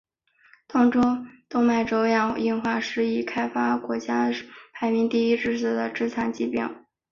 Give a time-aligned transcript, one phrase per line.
[1.47, 4.31] 动脉粥样硬化是已开发国家
[4.73, 6.87] 排名第一的致死与致残疾病。